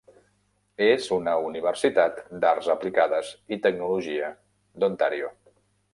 És 0.85 1.09
una 1.17 1.35
universitat 1.49 2.17
d'arts 2.45 2.71
aplicades 2.77 3.29
i 3.57 3.61
tecnologia 3.67 4.35
d'Ontario. 4.85 5.35